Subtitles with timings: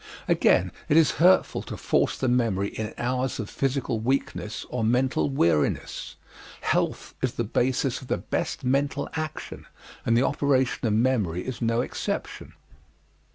[0.27, 5.29] Again, it is hurtful to force the memory in hours of physical weakness or mental
[5.29, 6.15] weariness.
[6.61, 9.67] Health is the basis of the best mental action
[10.03, 12.53] and the operation of memory is no exception.